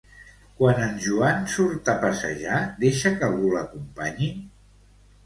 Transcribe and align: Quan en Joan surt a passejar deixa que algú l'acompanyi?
Quan 0.59 0.79
en 0.85 0.95
Joan 1.03 1.43
surt 1.55 1.91
a 1.93 1.95
passejar 2.05 2.55
deixa 2.85 3.13
que 3.21 3.29
algú 3.29 3.53
l'acompanyi? 3.57 4.31